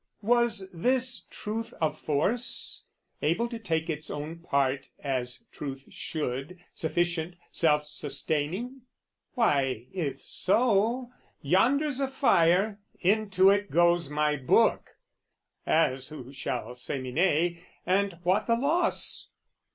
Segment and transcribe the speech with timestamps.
[0.23, 2.85] Was this truth of force?
[3.21, 8.81] Able to take its own part as truth should, Sufficient, self sustaining?
[9.35, 11.11] Why, if so
[11.43, 14.89] Yonder's a fire, into it goes my book,
[15.67, 19.27] As who shall say me nay, and what the loss?